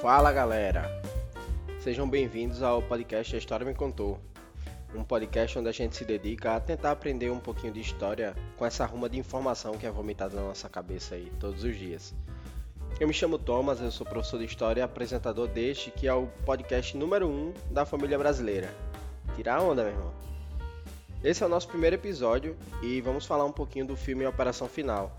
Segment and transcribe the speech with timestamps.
[0.00, 0.90] Fala galera!
[1.78, 4.18] Sejam bem-vindos ao podcast A História Me Contou,
[4.94, 8.64] um podcast onde a gente se dedica a tentar aprender um pouquinho de história com
[8.64, 12.14] essa ruma de informação que é vomitada na nossa cabeça aí todos os dias.
[12.98, 16.28] Eu me chamo Thomas, eu sou professor de História e apresentador deste que é o
[16.46, 18.74] podcast número 1 um da família brasileira.
[19.36, 20.14] Tirar onda, meu irmão!
[21.22, 25.14] Esse é o nosso primeiro episódio e vamos falar um pouquinho do filme Operação Final,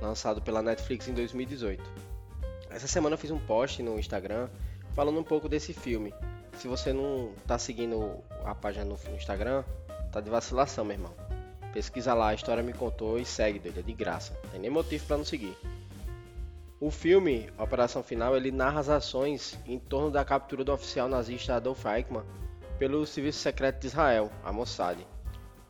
[0.00, 2.13] lançado pela Netflix em 2018.
[2.74, 4.48] Essa semana eu fiz um post no Instagram
[4.96, 6.12] falando um pouco desse filme.
[6.58, 9.62] Se você não tá seguindo a página no Instagram,
[10.10, 11.14] tá de vacilação, meu irmão.
[11.72, 14.36] Pesquisa lá, a história me contou e segue, doido, é de graça.
[14.42, 15.56] Não tem nem motivo para não seguir.
[16.80, 21.54] O filme Operação Final ele narra as ações em torno da captura do oficial nazista
[21.54, 22.24] Adolf Eichmann
[22.76, 24.98] pelo Serviço Secreto de Israel, a Mossad.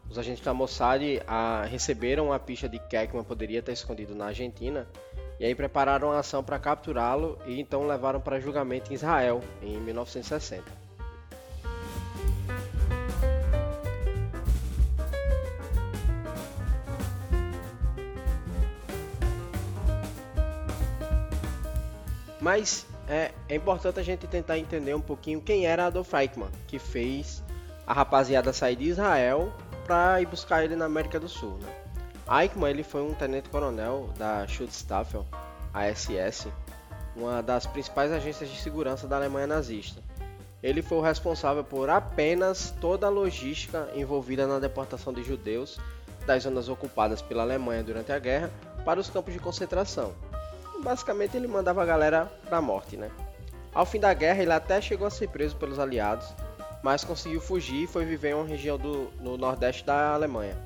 [0.09, 4.27] Os agentes da Mossad a, receberam a pista de que Eichmann poderia estar escondido na
[4.27, 4.89] Argentina
[5.39, 9.79] e aí prepararam a ação para capturá-lo e então levaram para julgamento em Israel em
[9.79, 10.85] 1960.
[22.41, 26.79] Mas é, é, importante a gente tentar entender um pouquinho quem era Adolf Eichmann, que
[26.79, 27.43] fez
[27.87, 29.51] a rapaziada sair de Israel
[29.87, 31.59] para ir buscar ele na América do Sul.
[31.63, 31.84] Né?
[32.29, 35.27] Eichmann ele foi um tenente-coronel da Schutzstaffel,
[35.73, 36.49] ASS,
[37.15, 40.01] uma das principais agências de segurança da Alemanha nazista.
[40.63, 45.79] Ele foi o responsável por apenas toda a logística envolvida na deportação de judeus
[46.27, 48.51] das zonas ocupadas pela Alemanha durante a guerra
[48.85, 50.15] para os campos de concentração
[50.85, 53.11] basicamente ele mandava a galera pra morte, né?
[53.75, 56.29] Ao fim da guerra, ele até chegou a ser preso pelos aliados,
[56.83, 60.57] mas conseguiu fugir e foi viver em uma região do, no nordeste da Alemanha.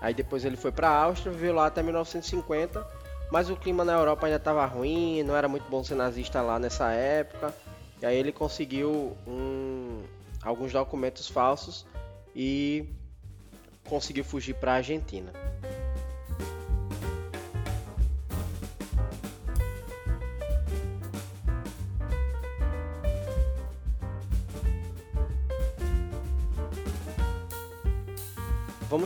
[0.00, 2.86] Aí depois ele foi para a Áustria, viveu lá até 1950,
[3.30, 6.58] mas o clima na Europa ainda estava ruim, não era muito bom ser nazista lá
[6.58, 7.54] nessa época.
[8.00, 10.02] E aí ele conseguiu um,
[10.42, 11.84] alguns documentos falsos
[12.34, 12.88] e
[13.88, 15.32] conseguiu fugir para a Argentina.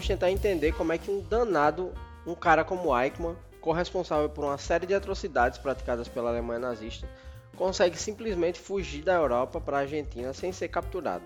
[0.03, 1.93] Vamos tentar entender como é que um danado,
[2.27, 7.09] um cara como Eichmann, corresponsável por uma série de atrocidades praticadas pela Alemanha nazista,
[7.57, 11.23] consegue simplesmente fugir da Europa para a Argentina sem ser capturado.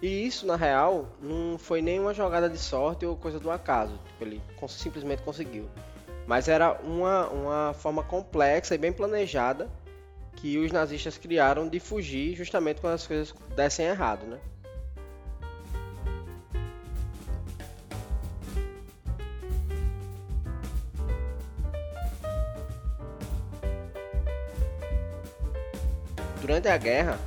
[0.00, 4.24] E isso, na real, não foi nenhuma jogada de sorte ou coisa do acaso, tipo,
[4.24, 5.68] ele simplesmente conseguiu.
[6.24, 9.68] Mas era uma, uma forma complexa e bem planejada
[10.36, 14.38] que os nazistas criaram de fugir justamente quando as coisas dessem errado, né?
[26.48, 27.18] Durante a guerra,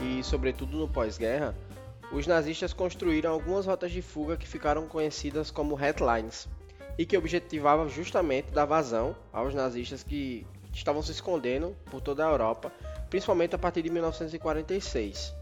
[0.00, 1.54] e sobretudo no pós-guerra,
[2.10, 6.48] os nazistas construíram algumas rotas de fuga que ficaram conhecidas como headlines
[6.96, 12.30] e que objetivavam justamente dar vazão aos nazistas que estavam se escondendo por toda a
[12.30, 12.72] Europa,
[13.10, 15.34] principalmente a partir de 1946.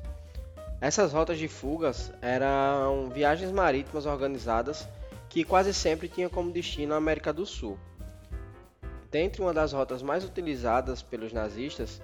[0.80, 4.88] Essas rotas de fugas eram viagens marítimas organizadas
[5.28, 7.78] que quase sempre tinham como destino a América do Sul.
[9.12, 12.02] Dentre uma das rotas mais utilizadas pelos nazistas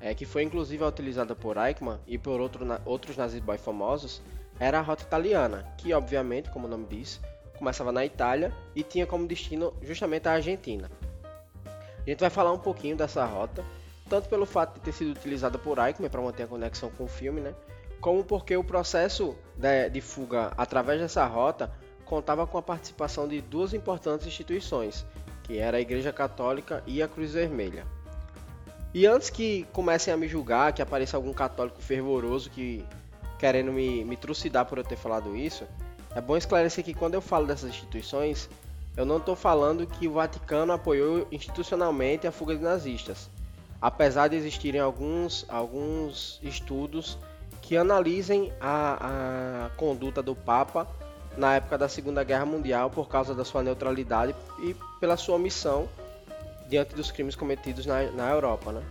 [0.00, 4.22] é, que foi inclusive utilizada por Eichmann e por outro, na, outros nazis famosos,
[4.58, 7.20] era a rota italiana, que obviamente, como o nome diz,
[7.58, 10.90] começava na Itália e tinha como destino justamente a Argentina.
[11.64, 13.64] A gente vai falar um pouquinho dessa rota,
[14.08, 17.08] tanto pelo fato de ter sido utilizada por Eichmann para manter a conexão com o
[17.08, 17.54] filme, né?
[18.00, 21.70] como porque o processo de, de fuga através dessa rota
[22.04, 25.04] contava com a participação de duas importantes instituições,
[25.42, 27.86] que era a Igreja Católica e a Cruz Vermelha.
[28.98, 32.84] E antes que comecem a me julgar, que apareça algum católico fervoroso que
[33.38, 35.64] querendo me, me trucidar por eu ter falado isso,
[36.16, 38.50] é bom esclarecer que quando eu falo dessas instituições,
[38.96, 43.30] eu não estou falando que o Vaticano apoiou institucionalmente a fuga de nazistas,
[43.80, 47.16] apesar de existirem alguns, alguns estudos
[47.62, 50.88] que analisem a, a conduta do Papa
[51.36, 55.88] na época da Segunda Guerra Mundial por causa da sua neutralidade e pela sua missão
[56.68, 58.72] diante dos crimes cometidos na, na Europa.
[58.72, 58.82] Né?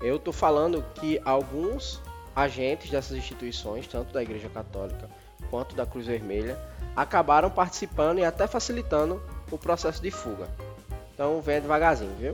[0.00, 2.00] Eu estou falando que alguns
[2.34, 5.08] agentes dessas instituições, tanto da Igreja Católica
[5.50, 6.58] quanto da Cruz Vermelha,
[6.96, 10.48] acabaram participando e até facilitando o processo de fuga.
[11.14, 12.32] Então venha devagarzinho, viu?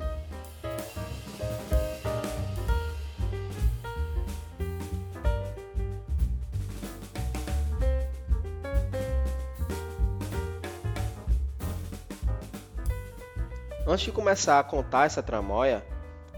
[13.88, 15.82] Antes de começar a contar essa tramóia,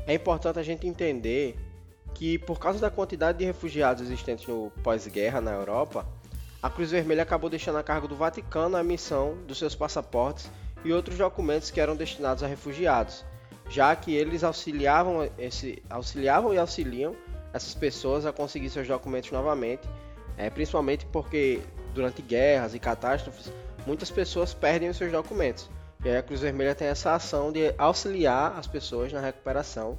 [0.06, 1.58] é importante a gente entender
[2.14, 6.06] que por causa da quantidade de refugiados existentes no pós-guerra na Europa,
[6.62, 10.48] a Cruz Vermelha acabou deixando a cargo do Vaticano a emissão dos seus passaportes
[10.84, 13.24] e outros documentos que eram destinados a refugiados,
[13.68, 17.16] já que eles auxiliavam, esse, auxiliavam e auxiliam
[17.52, 19.88] essas pessoas a conseguir seus documentos novamente,
[20.36, 21.60] é, principalmente porque
[21.94, 23.52] durante guerras e catástrofes
[23.84, 25.68] muitas pessoas perdem os seus documentos.
[26.04, 29.98] E aí a Cruz Vermelha tem essa ação de auxiliar as pessoas na recuperação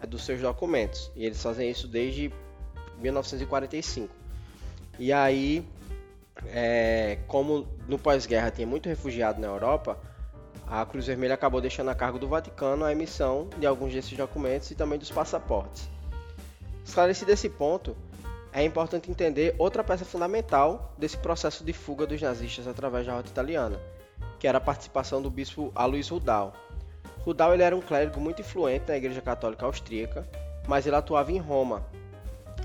[0.00, 1.10] é, dos seus documentos.
[1.16, 2.30] E eles fazem isso desde
[2.98, 4.14] 1945.
[4.98, 5.66] E aí,
[6.48, 9.98] é, como no pós-guerra tinha muito refugiado na Europa,
[10.66, 14.70] a Cruz Vermelha acabou deixando a cargo do Vaticano a emissão de alguns desses documentos
[14.70, 15.88] e também dos passaportes.
[16.84, 17.96] Esclarecido esse ponto,
[18.52, 23.28] é importante entender outra peça fundamental desse processo de fuga dos nazistas através da rota
[23.28, 23.80] italiana,
[24.42, 26.52] que era a participação do bispo Alois Rudal.
[27.20, 30.26] Rudal ele era um clérigo muito influente na Igreja Católica Austríaca,
[30.66, 31.86] mas ele atuava em Roma,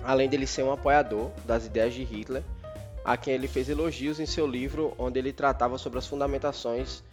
[0.04, 2.42] além dele ser um apoiador das ideias de Hitler,
[3.06, 7.04] a quem ele fez elogios em seu livro onde ele tratava sobre as fundamentações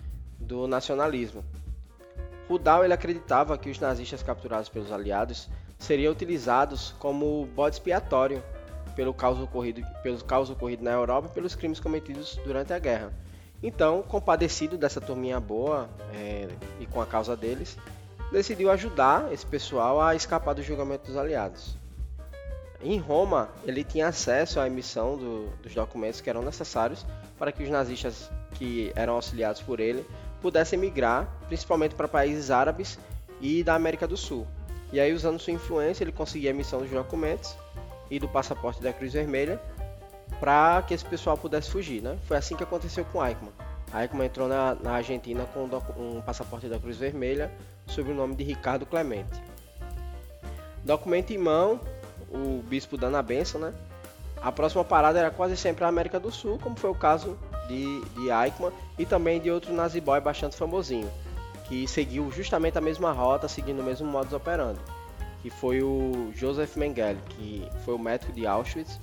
[0.41, 1.45] do nacionalismo.
[2.49, 5.47] Rudal ele acreditava que os nazistas capturados pelos aliados
[5.79, 8.43] seriam utilizados como bode expiatório
[8.97, 13.13] pelo caos ocorrido, pelo caos ocorrido na Europa e pelos crimes cometidos durante a guerra.
[13.67, 17.79] Então, compadecido dessa turminha boa é, e com a causa deles,
[18.31, 21.75] decidiu ajudar esse pessoal a escapar do julgamento dos aliados.
[22.83, 27.07] Em Roma, ele tinha acesso à emissão do, dos documentos que eram necessários
[27.39, 30.05] para que os nazistas que eram auxiliados por ele
[30.43, 32.99] pudessem migrar, principalmente para países árabes
[33.41, 34.47] e da América do Sul.
[34.93, 37.57] E aí, usando sua influência, ele conseguia a emissão dos documentos
[38.11, 39.59] e do passaporte da Cruz Vermelha
[40.41, 42.19] para que esse pessoal pudesse fugir, né?
[42.27, 43.53] Foi assim que aconteceu com Eichmann.
[43.95, 45.65] Eichmann entrou na, na Argentina com
[45.97, 47.51] um passaporte da Cruz Vermelha
[47.87, 49.43] sob o nome de Ricardo Clemente.
[50.85, 51.81] Documento em mão,
[52.31, 53.73] o bispo dando a benção, né?
[54.43, 58.05] A próxima parada era quase sempre a América do Sul, como foi o caso de,
[58.17, 61.11] de Eichmann e também de outro naziboy bastante famosinho,
[61.67, 64.81] que seguiu justamente a mesma rota, seguindo o mesmo modus operandi,
[65.41, 69.01] que foi o Joseph Mengele, que foi o médico de Auschwitz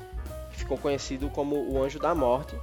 [0.61, 2.55] ficou conhecido como o Anjo da Morte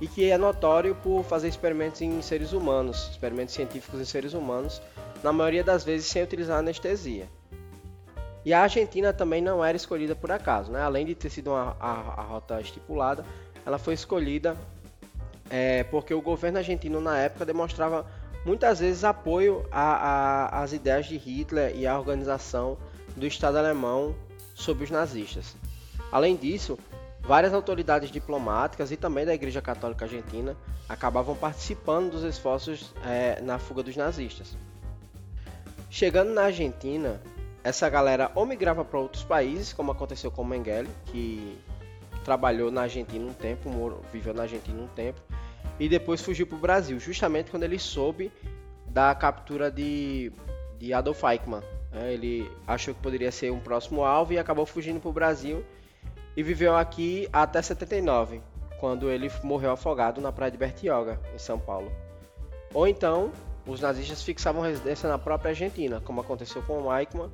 [0.00, 4.80] e que é notório por fazer experimentos em seres humanos, experimentos científicos em seres humanos,
[5.22, 7.28] na maioria das vezes sem utilizar anestesia.
[8.44, 10.80] E a Argentina também não era escolhida por acaso, né?
[10.80, 13.24] além de ter sido uma, a, a rota estipulada,
[13.66, 14.56] ela foi escolhida
[15.50, 18.06] é, porque o governo argentino na época demonstrava
[18.46, 22.78] muitas vezes apoio às ideias de Hitler e à organização
[23.14, 24.14] do Estado alemão
[24.54, 25.54] sobre os nazistas.
[26.10, 26.78] Além disso,
[27.22, 30.56] Várias autoridades diplomáticas e também da Igreja Católica Argentina
[30.88, 34.56] acabavam participando dos esforços é, na fuga dos nazistas.
[35.88, 37.20] Chegando na Argentina,
[37.62, 41.58] essa galera ou migrava para outros países, como aconteceu com Mengele, que
[42.24, 43.70] trabalhou na Argentina um tempo,
[44.12, 45.20] viveu na Argentina um tempo,
[45.78, 48.32] e depois fugiu para o Brasil, justamente quando ele soube
[48.86, 50.32] da captura de,
[50.78, 51.62] de Adolf Eichmann.
[51.92, 52.12] Né?
[52.12, 55.64] Ele achou que poderia ser um próximo alvo e acabou fugindo para o Brasil
[56.40, 58.40] e viveu aqui até 79,
[58.78, 61.92] quando ele morreu afogado na praia de Bertioga, em São Paulo.
[62.72, 63.30] Ou então,
[63.66, 67.30] os nazistas fixavam residência na própria Argentina, como aconteceu com o Eichmann.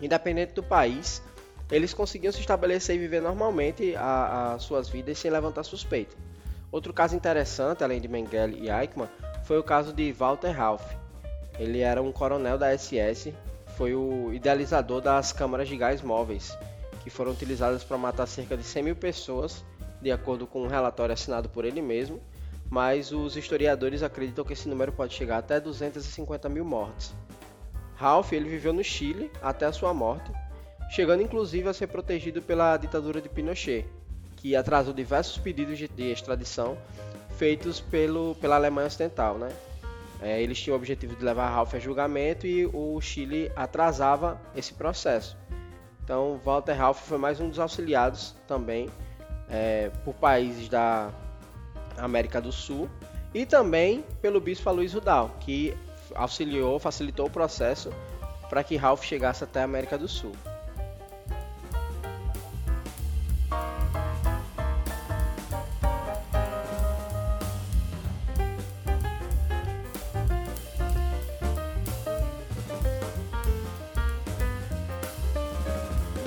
[0.00, 1.22] Independente do país,
[1.70, 6.16] eles conseguiam se estabelecer e viver normalmente as suas vidas sem levantar suspeita.
[6.70, 9.10] Outro caso interessante, além de Mengele e Eichmann,
[9.44, 10.90] foi o caso de Walter Ralph.
[11.58, 13.34] Ele era um coronel da SS,
[13.76, 16.56] foi o idealizador das câmaras de gás móveis,
[17.02, 19.64] que foram utilizadas para matar cerca de 100 mil pessoas,
[20.00, 22.20] de acordo com um relatório assinado por ele mesmo,
[22.70, 27.14] mas os historiadores acreditam que esse número pode chegar até 250 mil mortes.
[27.94, 30.32] Ralph ele viveu no Chile até a sua morte,
[30.90, 33.86] chegando inclusive a ser protegido pela ditadura de Pinochet,
[34.36, 36.76] que atrasou diversos pedidos de, extradição
[37.36, 39.38] feitos pelo, pela Alemanha Ocidental.
[39.38, 39.48] Né?
[40.20, 44.74] É, eles tinham o objetivo de levar Ralph a julgamento e o Chile atrasava esse
[44.74, 45.36] processo.
[46.04, 48.90] Então, Walter Ralph foi mais um dos auxiliados também
[49.48, 51.10] é, por países da
[51.96, 52.88] América do Sul
[53.32, 55.76] e também pelo bispo Luiz Rudal, que
[56.14, 57.90] auxiliou, facilitou o processo
[58.50, 60.32] para que Ralph chegasse até a América do Sul.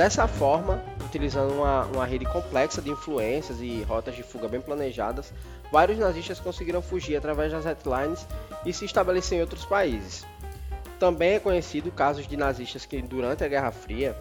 [0.05, 5.33] Dessa forma, utilizando uma, uma rede complexa de influências e rotas de fuga bem planejadas,
[5.71, 8.27] vários nazistas conseguiram fugir através das headlines
[8.63, 10.23] e se estabelecer em outros países.
[10.99, 14.15] Também é conhecido casos de nazistas que, durante a Guerra Fria,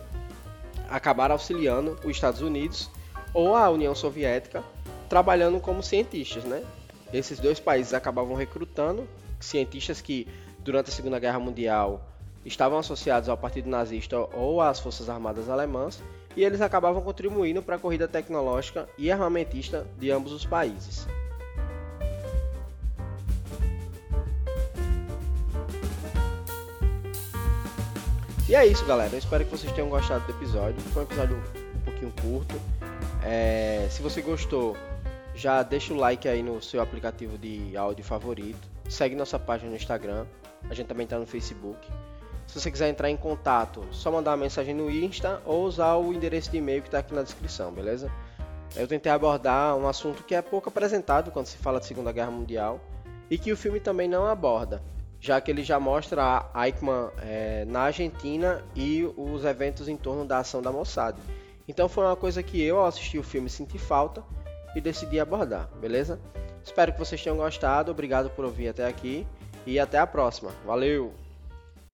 [0.88, 2.90] acabaram auxiliando os Estados Unidos
[3.34, 4.64] ou a União Soviética
[5.06, 6.64] trabalhando como cientistas, né?
[7.12, 9.06] Esses dois países acabavam recrutando
[9.38, 10.26] cientistas que
[10.60, 12.13] durante a Segunda Guerra Mundial
[12.44, 16.02] estavam associados ao Partido Nazista ou às Forças Armadas Alemãs
[16.36, 21.06] e eles acabavam contribuindo para a corrida tecnológica e armamentista de ambos os países.
[28.46, 29.14] E é isso, galera.
[29.14, 30.78] Eu espero que vocês tenham gostado do episódio.
[30.92, 32.60] Foi um episódio um pouquinho curto.
[33.24, 33.88] É...
[33.90, 34.76] Se você gostou,
[35.34, 38.68] já deixa o like aí no seu aplicativo de áudio favorito.
[38.88, 40.26] Segue nossa página no Instagram.
[40.68, 41.88] A gente também está no Facebook.
[42.46, 46.12] Se você quiser entrar em contato, só mandar uma mensagem no Insta ou usar o
[46.12, 48.10] endereço de e-mail que está aqui na descrição, beleza?
[48.76, 52.30] Eu tentei abordar um assunto que é pouco apresentado quando se fala de Segunda Guerra
[52.30, 52.80] Mundial
[53.30, 54.82] e que o filme também não aborda,
[55.20, 60.24] já que ele já mostra a Eichmann é, na Argentina e os eventos em torno
[60.24, 61.16] da ação da Mossad.
[61.66, 64.22] Então foi uma coisa que eu, ao assistir o filme, senti falta
[64.74, 66.20] e decidi abordar, beleza?
[66.62, 69.26] Espero que vocês tenham gostado, obrigado por ouvir até aqui
[69.66, 70.50] e até a próxima.
[70.64, 71.23] Valeu!